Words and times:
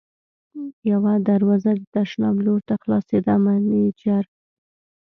یوه 0.91 1.13
دروازه 1.29 1.71
د 1.77 1.81
تشناب 1.93 2.35
لور 2.45 2.59
ته 2.67 2.73
خلاصېده، 2.81 3.33
مېنېجر. 3.43 4.23